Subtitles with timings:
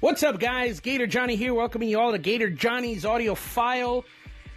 [0.00, 0.80] What's up, guys?
[0.80, 4.06] Gator Johnny here, welcoming you all to Gator Johnny's audio file.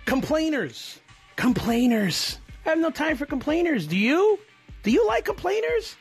[0.05, 1.01] Complainers.
[1.35, 2.39] Complainers.
[2.65, 3.85] I have no time for complainers.
[3.85, 4.39] Do you?
[4.83, 5.97] Do you like complainers?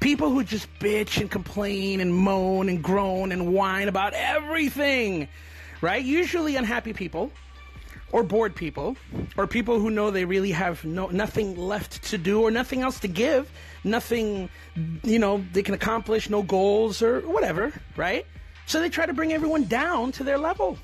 [0.00, 5.28] People who just bitch and complain and moan and groan and whine about everything,
[5.80, 6.04] right?
[6.04, 7.30] Usually unhappy people
[8.10, 8.96] or bored people
[9.36, 12.98] or people who know they really have no nothing left to do or nothing else
[12.98, 13.52] to give,
[13.84, 14.50] nothing,
[15.04, 18.26] you know, they can accomplish, no goals or whatever, right?
[18.70, 20.78] So they try to bring everyone down to their level.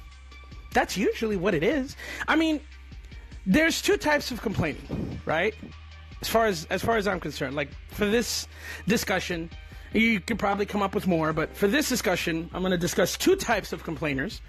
[0.72, 1.94] That's usually what it is.
[2.26, 2.58] I mean,
[3.46, 5.54] there's two types of complaining, right?
[6.20, 8.48] As far as as far as I'm concerned, like for this
[8.88, 9.50] discussion,
[9.92, 13.16] you could probably come up with more, but for this discussion, I'm going to discuss
[13.16, 14.40] two types of complainers.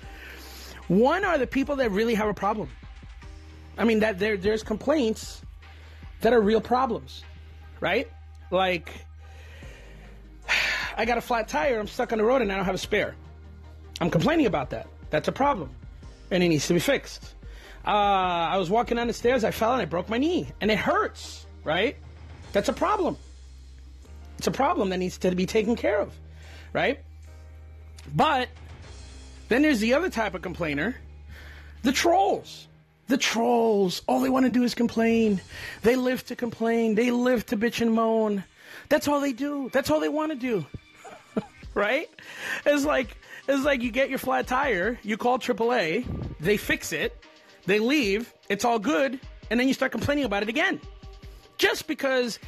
[0.88, 2.72] One are the people that really have a problem.
[3.78, 5.44] I mean, that there there's complaints
[6.22, 7.24] that are real problems,
[7.82, 8.12] right?
[8.50, 8.90] Like,
[10.98, 12.80] I got a flat tire, I'm stuck on the road, and I don't have a
[12.80, 13.14] spare.
[14.00, 14.88] I'm complaining about that.
[15.10, 15.70] That's a problem,
[16.32, 17.34] and it needs to be fixed.
[17.86, 17.90] Uh,
[18.52, 20.78] I was walking down the stairs, I fell and I broke my knee, and it
[20.78, 21.96] hurts, right?
[22.52, 23.18] That's a problem.
[24.38, 26.14] It's a problem that needs to be taken care of,
[26.74, 27.00] right?
[28.14, 28.50] But
[29.48, 30.96] then there's the other type of complainer,
[31.84, 32.68] the trolls.
[33.08, 35.40] The trolls, all they want to do is complain.
[35.82, 36.96] They live to complain.
[36.96, 38.44] They live to bitch and moan.
[38.90, 39.70] That's all they do.
[39.72, 40.66] That's all they want to do.
[41.74, 42.10] right?
[42.66, 43.16] It's like
[43.48, 46.06] it's like you get your flat tire, you call AAA,
[46.40, 47.26] they fix it,
[47.66, 50.80] they leave, it's all good, and then you start complaining about it again.
[51.58, 52.40] Just because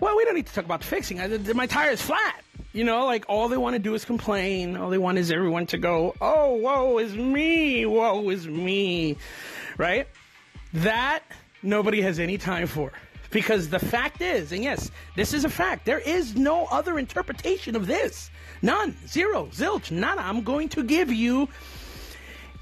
[0.00, 1.18] well, we don't need to talk about the fixing.
[1.54, 2.42] My tire is flat.
[2.72, 4.76] You know, like all they want to do is complain.
[4.76, 9.16] All they want is everyone to go, oh, woe is me, woe is me.
[9.78, 10.08] Right?
[10.72, 11.22] That
[11.62, 12.92] nobody has any time for.
[13.34, 17.74] Because the fact is, and yes, this is a fact, there is no other interpretation
[17.74, 18.30] of this.
[18.62, 18.96] None.
[19.08, 19.46] Zero.
[19.46, 19.90] Zilch.
[19.90, 20.20] Nada.
[20.20, 21.48] I'm going to give you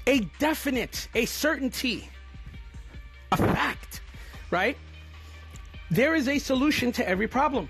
[0.07, 2.09] a definite, a certainty,
[3.31, 4.01] a fact,
[4.49, 4.75] right?
[5.91, 7.69] There is a solution to every problem.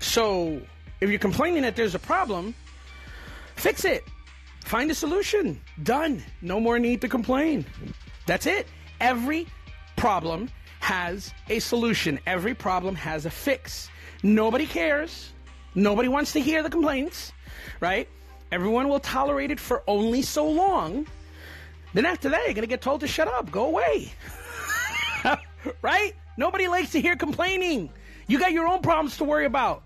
[0.00, 0.60] So,
[1.00, 2.52] if you're complaining that there's a problem,
[3.54, 4.02] fix it.
[4.64, 5.60] Find a solution.
[5.84, 6.20] Done.
[6.42, 7.64] No more need to complain.
[8.26, 8.66] That's it.
[9.00, 9.46] Every
[9.94, 10.50] problem
[10.86, 12.20] has a solution.
[12.28, 13.90] Every problem has a fix.
[14.22, 15.32] Nobody cares.
[15.74, 17.32] Nobody wants to hear the complaints,
[17.80, 18.08] right?
[18.52, 21.08] Everyone will tolerate it for only so long.
[21.92, 24.12] Then after that, you're going to get told to shut up, go away.
[25.82, 26.14] right?
[26.36, 27.90] Nobody likes to hear complaining.
[28.28, 29.82] You got your own problems to worry about.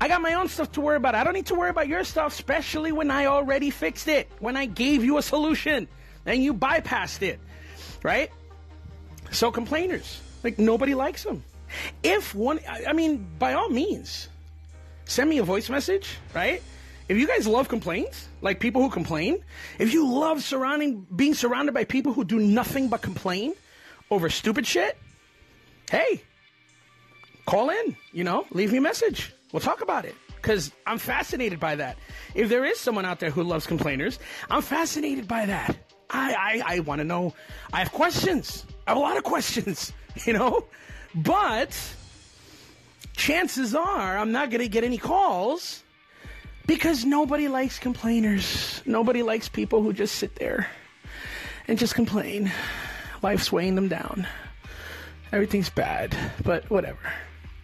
[0.00, 1.14] I got my own stuff to worry about.
[1.14, 4.56] I don't need to worry about your stuff, especially when I already fixed it, when
[4.56, 5.88] I gave you a solution
[6.24, 7.38] and you bypassed it,
[8.02, 8.30] right?
[9.30, 11.42] So, complainers, like nobody likes them.
[12.02, 14.28] If one, I mean, by all means,
[15.04, 16.62] send me a voice message, right?
[17.08, 19.42] If you guys love complaints, like people who complain,
[19.78, 23.54] if you love surrounding, being surrounded by people who do nothing but complain
[24.10, 24.96] over stupid shit,
[25.90, 26.22] hey,
[27.46, 29.32] call in, you know, leave me a message.
[29.52, 31.96] We'll talk about it because I'm fascinated by that.
[32.34, 34.18] If there is someone out there who loves complainers,
[34.50, 35.76] I'm fascinated by that.
[36.10, 37.34] I, I, I want to know.
[37.72, 38.66] I have questions.
[38.86, 39.92] I have a lot of questions,
[40.26, 40.64] you know,
[41.14, 41.78] but
[43.16, 45.82] chances are I'm not going to get any calls
[46.66, 48.82] because nobody likes complainers.
[48.86, 50.68] Nobody likes people who just sit there
[51.66, 52.52] and just complain.
[53.22, 54.26] Life's weighing them down.
[55.32, 56.98] Everything's bad, but whatever.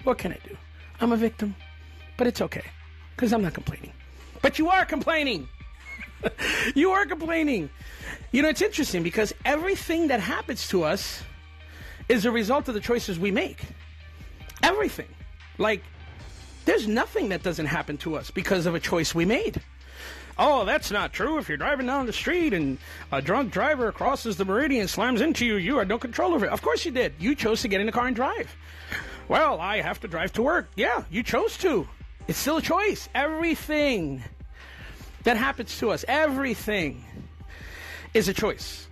[0.02, 0.56] What can I do?
[1.00, 1.54] I'm a victim.
[2.16, 2.64] But it's okay,
[3.16, 3.92] because I'm not complaining.
[4.42, 5.48] But you are complaining.
[6.74, 7.70] you are complaining.
[8.30, 11.22] You know, it's interesting because everything that happens to us
[12.08, 13.62] is a result of the choices we make.
[14.62, 15.08] Everything.
[15.58, 15.82] Like,
[16.64, 19.60] there's nothing that doesn't happen to us because of a choice we made.
[20.36, 21.38] Oh, that's not true.
[21.38, 22.78] If you're driving down the street and
[23.12, 26.52] a drunk driver crosses the meridian, slams into you, you had no control over it.
[26.52, 27.14] Of course you did.
[27.20, 28.54] You chose to get in the car and drive.
[29.28, 30.70] Well, I have to drive to work.
[30.74, 31.86] Yeah, you chose to.
[32.26, 33.08] It's still a choice.
[33.14, 34.22] Everything
[35.22, 37.04] that happens to us, everything
[38.12, 38.88] is a choice.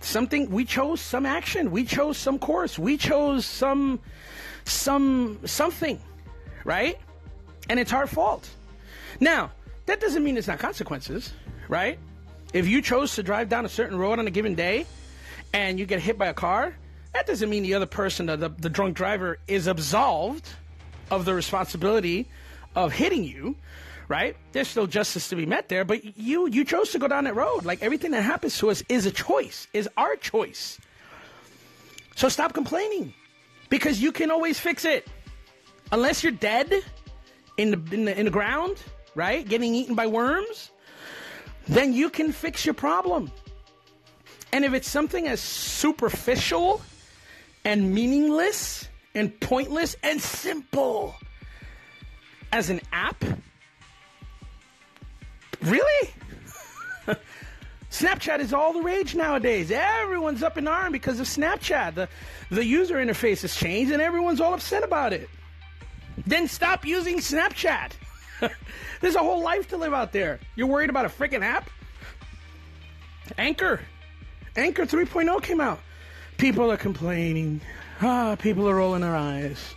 [0.00, 4.00] Something we chose some action, we chose some course, we chose some
[4.64, 6.00] some something,
[6.64, 6.98] right?
[7.68, 8.48] And it's our fault.
[9.20, 9.50] Now,
[9.86, 11.32] that doesn't mean it's not consequences,
[11.68, 11.98] right?
[12.52, 14.86] If you chose to drive down a certain road on a given day
[15.52, 16.74] and you get hit by a car,
[17.12, 20.48] that doesn't mean the other person, the, the, the drunk driver, is absolved
[21.10, 22.28] of the responsibility
[22.74, 23.56] of hitting you,
[24.10, 24.34] right?
[24.50, 27.36] There's still justice to be met there, but you you chose to go down that
[27.36, 27.64] road.
[27.64, 30.78] Like everything that happens to us is a choice, is our choice.
[32.16, 33.14] So stop complaining,
[33.70, 35.06] because you can always fix it,
[35.92, 36.74] unless you're dead
[37.56, 38.82] in the in the, in the ground,
[39.14, 39.48] right?
[39.48, 40.72] Getting eaten by worms.
[41.70, 43.30] then you can fix your problem.
[44.52, 46.82] And if it's something as superficial
[47.64, 51.14] and meaningless and pointless and simple
[52.52, 53.24] as an app,
[55.62, 56.10] really?
[57.90, 59.70] Snapchat is all the rage nowadays.
[59.70, 61.94] Everyone's up in arms because of Snapchat.
[61.94, 62.08] The,
[62.50, 65.28] the user interface has changed and everyone's all upset about it.
[66.26, 67.92] Then stop using Snapchat.
[69.00, 70.38] There's a whole life to live out there.
[70.54, 71.68] You're worried about a freaking app?
[73.38, 73.80] Anchor.
[74.56, 75.80] Anchor 3.0 came out.
[76.36, 77.60] People are complaining.
[78.00, 79.74] Ah, people are rolling their eyes.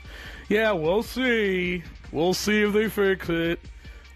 [0.50, 1.84] Yeah, we'll see.
[2.12, 3.60] We'll see if they fix it.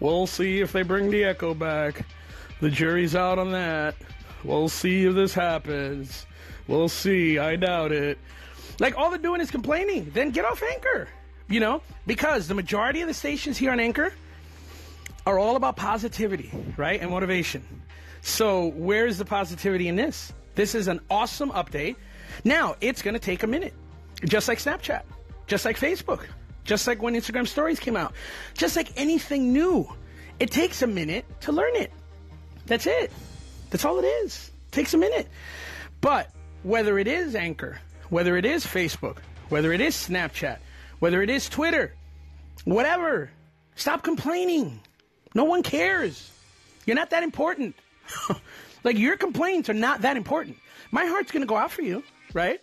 [0.00, 2.06] We'll see if they bring the echo back.
[2.60, 3.94] The jury's out on that.
[4.44, 6.26] We'll see if this happens.
[6.66, 7.38] We'll see.
[7.38, 8.18] I doubt it.
[8.78, 10.10] Like, all they're doing is complaining.
[10.14, 11.08] Then get off Anchor.
[11.48, 11.82] You know?
[12.06, 14.12] Because the majority of the stations here on Anchor
[15.26, 17.00] are all about positivity, right?
[17.00, 17.62] And motivation.
[18.20, 20.32] So, where's the positivity in this?
[20.54, 21.96] This is an awesome update.
[22.44, 23.74] Now, it's going to take a minute.
[24.24, 25.02] Just like Snapchat,
[25.46, 26.24] just like Facebook,
[26.68, 28.12] just like when Instagram stories came out,
[28.52, 29.88] just like anything new.
[30.38, 31.90] It takes a minute to learn it.
[32.66, 33.10] That's it.
[33.70, 34.52] That's all it is.
[34.68, 35.28] It takes a minute.
[36.02, 36.30] But
[36.62, 37.80] whether it is Anchor,
[38.10, 39.18] whether it is Facebook,
[39.48, 40.58] whether it is Snapchat,
[40.98, 41.94] whether it is Twitter,
[42.64, 43.30] whatever,
[43.74, 44.78] stop complaining.
[45.34, 46.30] No one cares.
[46.84, 47.76] You're not that important.
[48.84, 50.58] like your complaints are not that important.
[50.90, 52.02] My heart's going to go out for you,
[52.34, 52.60] right?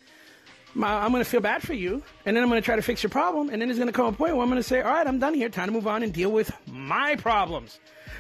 [0.83, 3.01] I'm going to feel bad for you, and then I'm going to try to fix
[3.01, 4.81] your problem, and then there's going to come a point where I'm going to say,
[4.81, 5.47] all right, I'm done here.
[5.47, 7.79] Time to move on and deal with my problems,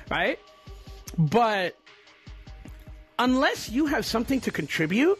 [0.09, 0.39] right?
[1.17, 1.75] But
[3.19, 5.19] unless you have something to contribute,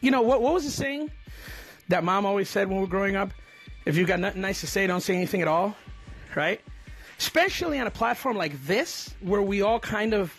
[0.00, 1.10] you know, what, what was the saying
[1.88, 3.30] that mom always said when we were growing up?
[3.86, 5.74] If you've got nothing nice to say, don't say anything at all,
[6.34, 6.60] right?
[7.18, 10.34] Especially on a platform like this, where we all kind of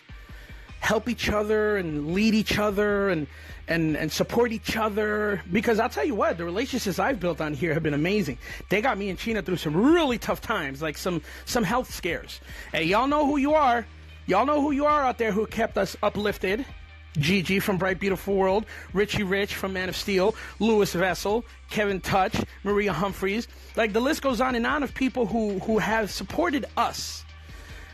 [0.82, 3.28] help each other and lead each other and,
[3.68, 5.40] and, and support each other.
[5.52, 8.36] Because I'll tell you what, the relationships I've built on here have been amazing.
[8.68, 12.40] They got me and China through some really tough times, like some, some health scares.
[12.72, 13.86] Hey, y'all know who you are.
[14.26, 16.66] Y'all know who you are out there who kept us uplifted.
[17.16, 18.64] Gigi from Bright Beautiful World,
[18.94, 22.34] Richie Rich from Man of Steel, Lewis Vessel, Kevin Touch,
[22.64, 23.48] Maria Humphreys.
[23.76, 27.22] Like the list goes on and on of people who, who have supported us,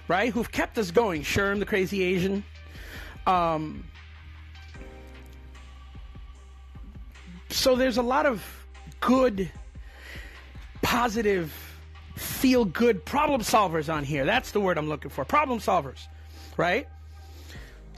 [0.07, 0.33] right?
[0.33, 1.23] Who've kept us going.
[1.23, 2.45] Sherm, the crazy Asian.
[3.29, 3.85] Um,
[7.51, 8.43] so there's a lot of
[9.01, 9.51] good,
[10.81, 11.53] positive,
[12.17, 14.25] feel good problem solvers on here.
[14.25, 15.27] That's the word I'm looking for.
[15.27, 16.07] Problem solvers,
[16.57, 16.89] right?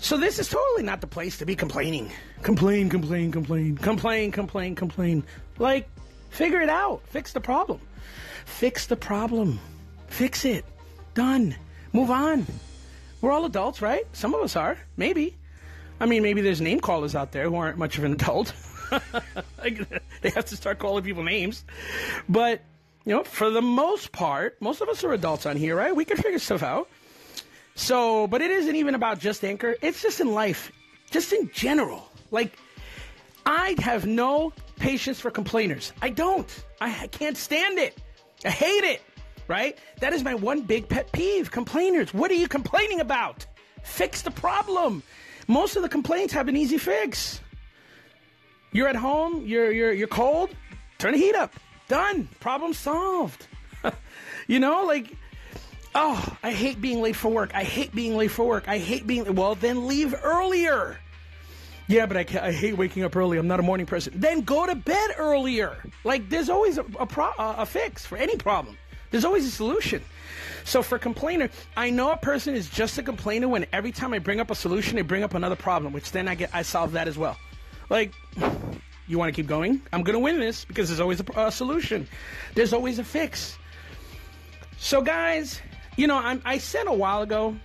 [0.01, 2.11] So this is totally not the place to be complaining.
[2.43, 5.23] Complain, complain, complain, complain, complain, complain.
[5.59, 5.89] Like,
[6.31, 7.03] figure it out.
[7.07, 7.81] Fix the problem.
[8.47, 9.61] Fix the problem.
[10.09, 10.65] Fix it.
[11.15, 11.55] Done.
[11.93, 12.47] Move on.
[13.21, 14.05] We're all adults, right?
[14.13, 14.79] Some of us are.
[14.97, 15.37] Maybe.
[16.01, 18.55] I mean, maybe there's name callers out there who aren't much of an adult.
[19.63, 21.65] they have to start calling people names.
[22.29, 22.63] But,
[23.05, 25.95] you know, for the most part, most of us are adults on here, right?
[25.95, 26.89] We can figure stuff out.
[27.75, 29.75] So, but it isn't even about just Anchor.
[29.83, 30.73] It's just in life,
[31.11, 32.09] just in general.
[32.31, 32.59] Like,
[33.45, 35.93] I have no patience for complainers.
[36.01, 36.49] I don't.
[36.81, 37.97] I, I can't stand it.
[38.45, 39.03] I hate it.
[39.51, 39.77] Right?
[39.99, 41.51] That is my one big pet peeve.
[41.51, 42.15] Complainers.
[42.15, 43.45] What are you complaining about?
[43.83, 45.03] Fix the problem.
[45.49, 47.41] Most of the complaints have an easy fix.
[48.71, 50.51] You're at home, you're you're you're cold,
[50.99, 51.53] turn the heat up.
[51.89, 52.29] Done.
[52.39, 53.49] Problem solved.
[54.47, 55.17] you know, like
[55.97, 57.51] Oh, I hate being late for work.
[57.53, 58.69] I hate being late for work.
[58.69, 59.35] I hate being.
[59.35, 60.97] Well, then leave earlier.
[61.89, 63.37] Yeah, but I, I hate waking up early.
[63.37, 64.13] I'm not a morning person.
[64.15, 65.77] Then go to bed earlier.
[66.05, 68.79] Like, there's always a, a, pro, a fix for any problem.
[69.11, 70.03] There's always a solution.
[70.65, 74.19] So for complainer, I know a person is just a complainer when every time I
[74.19, 76.93] bring up a solution, they bring up another problem, which then I get I solve
[76.93, 77.37] that as well.
[77.89, 78.13] Like,
[79.09, 79.83] you want to keep going?
[79.93, 82.07] I'm going to win this because there's always a, a solution.
[82.55, 83.59] There's always a fix.
[84.79, 85.61] So guys,
[85.97, 87.57] you know, I'm, I said a while ago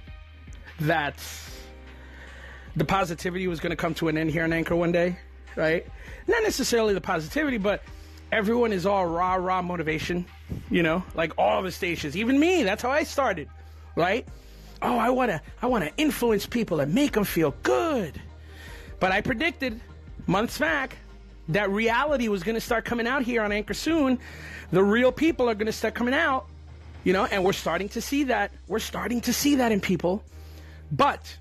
[0.82, 1.24] that
[2.76, 5.18] the positivity was going to come to an end here in Anchor one day,
[5.56, 5.86] right?
[6.28, 7.84] Not necessarily the positivity, but
[8.32, 10.26] everyone is all raw, raw motivation,
[10.70, 12.64] you know, like all the stations, even me.
[12.64, 13.50] That's how I started,
[13.96, 14.28] right?
[14.82, 18.20] Oh, I want to, I want to influence people and make them feel good.
[19.00, 19.80] But I predicted
[20.28, 20.98] months back
[21.50, 24.20] that reality was to start coming out here on Anchor soon.
[24.72, 26.48] The real people are to start coming out
[27.06, 28.52] you know, and we're starting to see that.
[28.68, 30.24] We're starting to see that in people.
[30.92, 31.38] But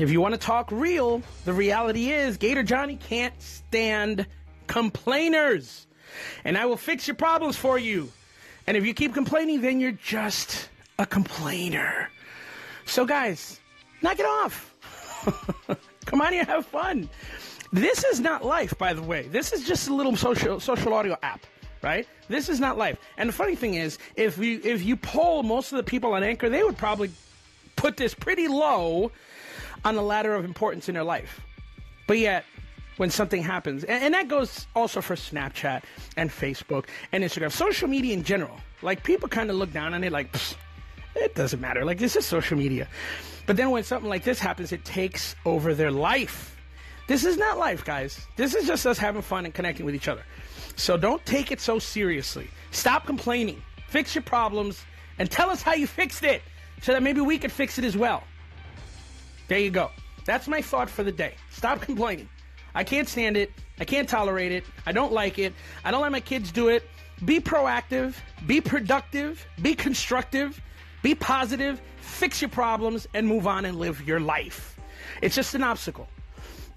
[0.00, 4.26] if you want to talk real, the reality is Gator Johnny can't stand
[4.66, 5.86] complainers.
[6.44, 8.10] And I will fix your problems for you.
[8.70, 12.08] And if you keep complaining, then you're just a complainer.
[12.86, 13.60] So, guys,
[14.02, 14.74] Knock it off.
[16.06, 17.08] Come on here, have fun.
[17.72, 19.28] This is not life, by the way.
[19.28, 21.46] This is just a little social social audio app,
[21.82, 22.08] right?
[22.28, 22.98] This is not life.
[23.16, 26.24] And the funny thing is, if you if you poll most of the people on
[26.24, 27.10] Anchor, they would probably
[27.76, 29.12] put this pretty low
[29.84, 31.40] on the ladder of importance in their life.
[32.06, 32.44] But yet,
[33.00, 35.84] when something happens, and, and that goes also for Snapchat
[36.18, 38.60] and Facebook and Instagram, social media in general.
[38.82, 40.28] Like people kind of look down on it, like
[41.16, 41.82] it doesn't matter.
[41.82, 42.86] Like this is social media.
[43.46, 46.54] But then when something like this happens, it takes over their life.
[47.06, 48.20] This is not life, guys.
[48.36, 50.22] This is just us having fun and connecting with each other.
[50.76, 52.50] So don't take it so seriously.
[52.70, 53.62] Stop complaining.
[53.88, 54.84] Fix your problems
[55.18, 56.42] and tell us how you fixed it
[56.82, 58.24] so that maybe we could fix it as well.
[59.48, 59.90] There you go.
[60.26, 61.36] That's my thought for the day.
[61.50, 62.28] Stop complaining.
[62.74, 63.52] I can't stand it.
[63.78, 64.64] I can't tolerate it.
[64.86, 65.52] I don't like it.
[65.84, 66.88] I don't let my kids do it.
[67.24, 68.14] Be proactive,
[68.46, 70.60] be productive, be constructive,
[71.02, 74.78] be positive, fix your problems, and move on and live your life.
[75.20, 76.08] It's just an obstacle.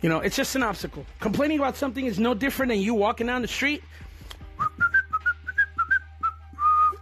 [0.02, 1.06] You know, it's just an obstacle.
[1.22, 3.82] Complaining about something is no different than you walking down the street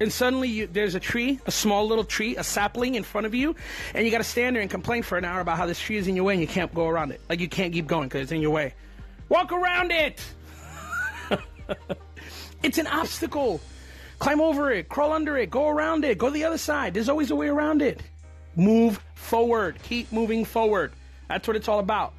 [0.02, 3.36] and suddenly you, there's a tree, a small little tree, a sapling in front of
[3.36, 3.56] you,
[3.94, 5.96] and you got to stand there and complain for an hour about how this tree
[5.96, 7.22] is in your way and you can't go around it.
[7.30, 8.74] Like you can't keep going because it's in your way.
[9.30, 10.26] Walk around it.
[12.64, 13.62] it's an obstacle.
[14.18, 16.96] Climb over it, crawl under it, go around it, go the other side.
[16.96, 18.02] There's always a way around it.
[18.56, 19.78] Move forward.
[19.84, 20.94] Keep moving forward.
[21.30, 22.14] That's what it's all about.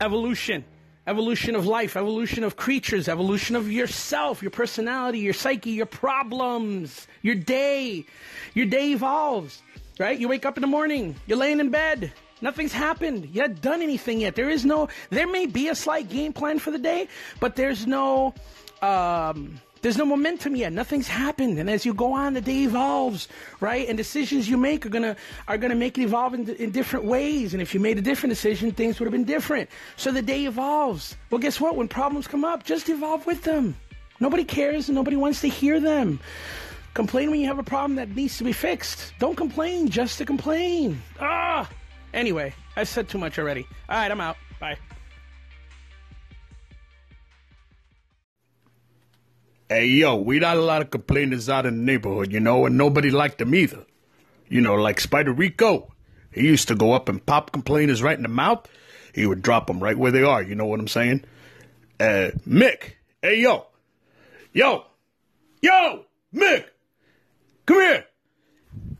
[0.00, 0.64] Evolution
[1.08, 7.06] evolution of life, evolution of creatures, evolution of yourself, your personality, your psyche, your problems,
[7.22, 8.04] your day.
[8.54, 9.62] Your day evolves,
[9.98, 10.18] right?
[10.18, 12.12] You wake up in the morning, you're laying in bed,
[12.42, 13.28] nothing's happened.
[13.32, 14.34] You haven't done anything yet.
[14.34, 17.08] There is no, there may be a slight game plan for the day,
[17.40, 18.34] but there's no,
[18.82, 20.72] um, there's no momentum yet.
[20.72, 23.28] Nothing's happened, and as you go on, the day evolves,
[23.60, 23.88] right?
[23.88, 25.16] And decisions you make are gonna
[25.46, 27.52] are gonna make it evolve in, in different ways.
[27.52, 29.70] And if you made a different decision, things would have been different.
[29.96, 31.16] So the day evolves.
[31.30, 31.76] Well, guess what?
[31.76, 33.76] When problems come up, just evolve with them.
[34.20, 36.18] Nobody cares, and nobody wants to hear them.
[36.94, 39.12] Complain when you have a problem that needs to be fixed.
[39.20, 41.00] Don't complain just to complain.
[41.20, 41.68] Ah.
[42.12, 43.66] Anyway, I said too much already.
[43.88, 44.36] All right, I'm out.
[44.58, 44.76] Bye.
[49.70, 52.78] Hey, yo, we got a lot of complainers out in the neighborhood, you know, and
[52.78, 53.84] nobody liked them either.
[54.48, 55.92] You know, like Spider Rico.
[56.32, 58.66] He used to go up and pop complainers right in the mouth.
[59.14, 61.22] He would drop them right where they are, you know what I'm saying?
[62.00, 62.94] Uh, Mick.
[63.20, 63.66] Hey, yo.
[64.54, 64.86] Yo.
[65.60, 66.64] Yo, Mick.
[67.66, 68.06] Come here.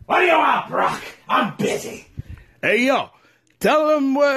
[0.04, 1.02] What do you want, Brock?
[1.30, 2.06] I'm busy.
[2.60, 3.08] Hey, yo.
[3.58, 4.34] Tell them what,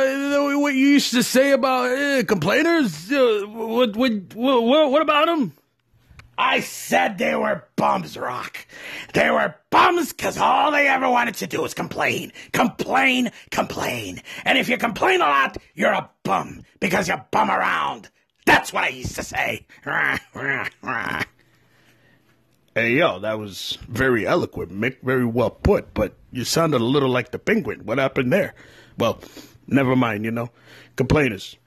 [0.61, 3.11] what you used to say about uh, complainers.
[3.11, 5.53] Uh, what, what, what, what about them?
[6.41, 8.65] I said they were bums, Rock.
[9.13, 12.33] They were bums because all they ever wanted to do was complain.
[12.51, 14.23] Complain, complain.
[14.43, 18.09] And if you complain a lot, you're a bum because you bum around.
[18.47, 19.67] That's what I used to say.
[22.73, 25.01] Hey, yo, that was very eloquent, Mick.
[25.03, 27.81] Very well put, but you sounded a little like the penguin.
[27.83, 28.53] What happened there?
[28.97, 29.19] Well,
[29.67, 30.51] never mind, you know.
[30.95, 31.57] Complainers.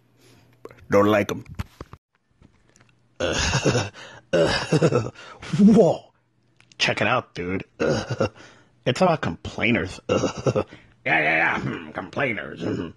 [0.90, 1.44] Don't like them.
[5.58, 6.12] Whoa.
[6.78, 7.64] Check it out, dude.
[7.78, 10.00] it's about complainers.
[10.08, 10.64] yeah,
[11.04, 11.60] yeah, yeah.
[11.60, 12.62] Hmm, complainers.
[12.62, 12.88] Hmm.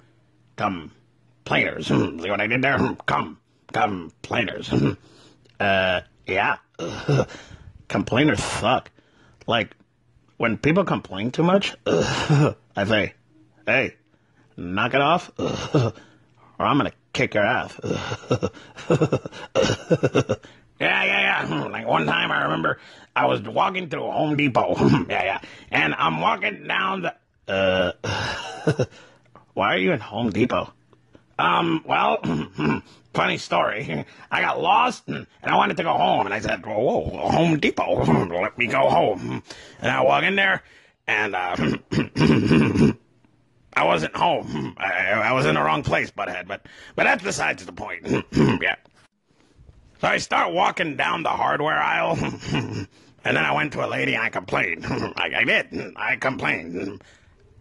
[0.55, 1.87] Complainers.
[1.87, 2.19] Hmm.
[2.19, 2.95] See what I did there?
[3.05, 3.39] Come.
[3.71, 4.73] Complainers.
[5.59, 6.57] Uh, yeah.
[7.87, 8.89] Complainers suck.
[9.45, 9.75] Like,
[10.37, 13.13] when people complain too much, I say,
[13.65, 13.95] hey,
[14.55, 15.93] knock it off, or
[16.59, 17.79] I'm gonna kick your ass.
[20.79, 21.47] Yeah, yeah, yeah.
[21.47, 22.79] Hmm, Like one time I remember
[23.15, 24.75] I was walking through Home Depot.
[25.09, 25.41] yeah, yeah.
[25.71, 27.15] And I'm walking down the.
[27.47, 27.93] Uh,
[29.53, 30.71] why are you in Home Depot?
[31.39, 32.19] Um, well,
[33.13, 34.05] funny story.
[34.31, 36.25] I got lost and, I wanted to go home.
[36.25, 38.03] And I said, whoa, whoa, Home Depot,
[38.41, 39.43] let me go home.
[39.79, 40.63] And I walk in there
[41.07, 41.55] and uh,
[43.73, 44.73] I wasn't home.
[44.77, 46.47] I, I was in the wrong place, butthead.
[46.47, 46.65] But,
[46.95, 48.07] but that's besides the point.
[48.61, 48.75] yeah.
[49.99, 52.17] So I start walking down the hardware aisle.
[53.27, 54.85] And then I went to a lady and I complained.
[54.85, 55.93] I, I did.
[55.97, 57.01] I complained.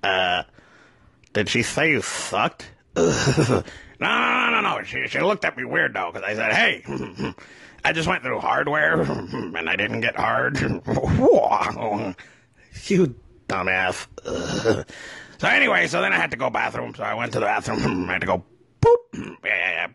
[0.00, 0.44] Uh,
[1.32, 2.70] did she say you sucked?
[3.98, 4.82] No, no, no, no.
[4.82, 6.84] She, she looked at me weird though, because I said, hey,
[7.82, 10.60] I just went through hardware and I didn't get hard.
[10.60, 10.82] You
[13.48, 14.06] dumbass.
[15.38, 16.94] so anyway, so then I had to go bathroom.
[16.94, 18.06] So I went to the bathroom.
[18.10, 18.44] I had to go
[18.82, 18.96] boop.
[19.14, 19.86] Yeah, yeah, yeah.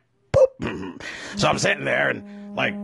[1.38, 2.76] So I'm sitting there and like,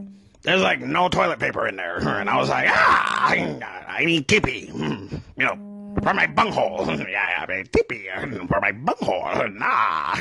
[0.42, 1.98] there's like no toilet paper in there.
[2.20, 4.72] And I was like, ah, I, I need tippy.
[5.40, 6.86] You know, for my bunghole.
[6.88, 8.08] yeah, yeah, tippy
[8.48, 9.48] for my bunghole.
[9.50, 10.16] Nah.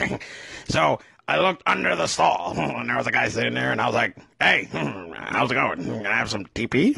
[0.68, 0.98] So
[1.28, 3.94] I looked under the stall, and there was a guy sitting there, and I was
[3.94, 5.84] like, "Hey, how's it going?
[5.84, 6.96] Can I have some TP?"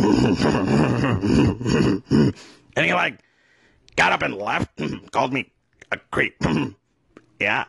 [2.76, 3.20] and he like
[3.96, 4.80] got up and left,
[5.12, 5.50] called me
[5.92, 6.36] a creep.
[7.40, 7.64] yeah,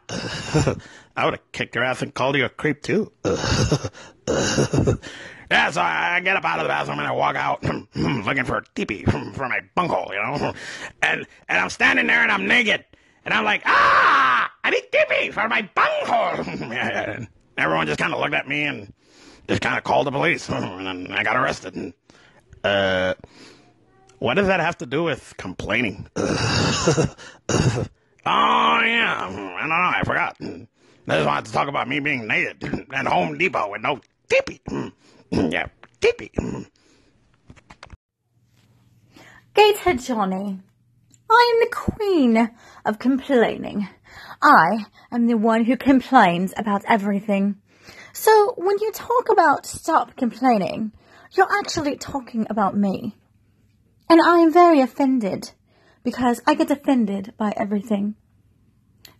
[1.19, 3.11] I would have kicked your ass and called you a creep too.
[5.51, 7.63] Yeah, so I get up out of the bathroom and I walk out
[7.95, 10.53] looking for a teepee for my bunghole, you know?
[11.01, 12.85] And and I'm standing there and I'm naked.
[13.25, 16.71] And I'm like, ah, I need teepee for my bunghole.
[16.71, 18.93] and everyone just kind of looked at me and
[19.47, 20.47] just kind of called the police.
[20.49, 21.75] And then I got arrested.
[21.75, 21.93] And,
[22.63, 23.15] uh,
[24.19, 26.07] what does that have to do with complaining?
[26.15, 27.05] oh,
[28.25, 29.15] yeah.
[29.17, 29.91] I don't know.
[29.95, 30.37] I forgot.
[31.09, 33.99] I just wanted to talk about me being naked at Home Depot with no
[34.29, 34.61] teepee.
[35.31, 35.67] Yeah,
[36.01, 36.31] tippy.
[39.55, 40.59] Gatehead Johnny,
[41.29, 42.51] I am the queen
[42.83, 43.87] of complaining.
[44.41, 47.57] I am the one who complains about everything.
[48.11, 50.93] So when you talk about stop complaining,
[51.33, 53.15] you're actually talking about me.
[54.09, 55.51] And I am very offended
[56.03, 58.15] because I get offended by everything.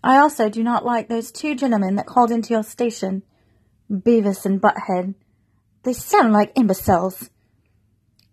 [0.04, 3.24] I also do not like those two gentlemen that called into your station,
[3.92, 5.16] Beavis and Butthead.
[5.84, 7.30] They sound like imbeciles.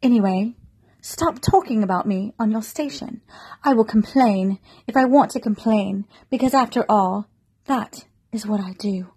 [0.02, 0.54] Anyway,
[1.00, 3.20] stop talking about me on your station.
[3.64, 7.28] I will complain if I want to complain, because after all,
[7.66, 9.08] that is what I do.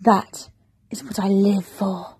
[0.00, 0.50] That
[0.90, 2.17] is what I live for.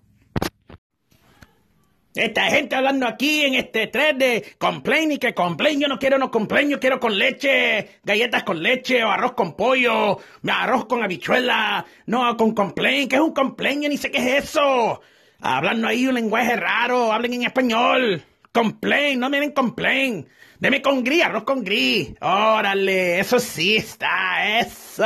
[2.19, 5.79] Esta gente hablando aquí en este thread de complain y que complain.
[5.79, 9.55] Yo no quiero no complain, yo quiero con leche, galletas con leche o arroz con
[9.55, 11.87] pollo, arroz con habichuela.
[12.07, 13.09] No, con complain.
[13.09, 13.83] ¿Qué es un complain?
[13.83, 15.01] Yo ni sé qué es eso.
[15.41, 18.25] Hablando ahí un lenguaje raro, hablen en español.
[18.51, 20.27] Complain, no miren complain.
[20.59, 22.15] Deme con gris, arroz con gris.
[22.21, 25.05] Órale, eso sí está, eso.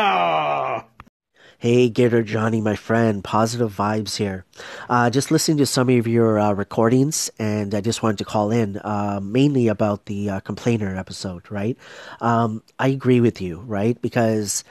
[1.62, 3.22] Hey, Gator Johnny, my friend.
[3.22, 4.44] Positive vibes here.
[4.90, 8.51] Uh, just listening to some of your uh, recordings, and I just wanted to call
[8.51, 11.79] in uh, mainly about the uh, complainer episode, right?
[12.20, 13.94] Um, I agree with you, right?
[14.03, 14.64] Because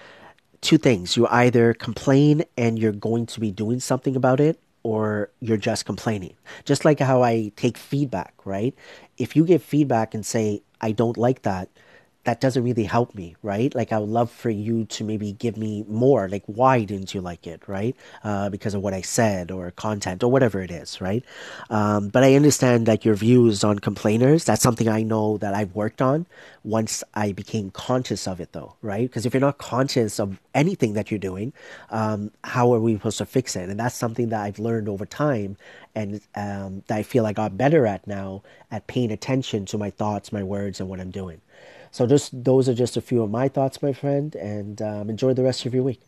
[0.59, 1.15] two things.
[1.15, 5.85] You either complain and you're going to be doing something about it, or you're just
[5.85, 6.35] complaining.
[6.65, 8.75] Just like how I take feedback, right?
[9.17, 11.69] If you give feedback and say, I don't like that,
[12.23, 13.73] that doesn't really help me, right?
[13.73, 17.21] Like I would love for you to maybe give me more, like why didn't you
[17.21, 17.95] like it, right?
[18.23, 21.23] Uh, because of what I said or content or whatever it is, right?
[21.69, 24.45] Um, but I understand like your views on complainers.
[24.45, 26.27] That's something I know that I've worked on
[26.63, 29.09] once I became conscious of it, though, right?
[29.09, 31.53] Because if you're not conscious of anything that you're doing,
[31.89, 33.69] um, how are we supposed to fix it?
[33.69, 35.57] And that's something that I've learned over time
[35.95, 39.89] and um, that I feel I got better at now at paying attention to my
[39.89, 41.41] thoughts, my words, and what I'm doing.
[41.91, 45.33] So just those are just a few of my thoughts, my friend, and um, enjoy
[45.33, 46.01] the rest of your week.